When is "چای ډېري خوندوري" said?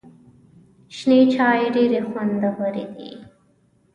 1.33-2.85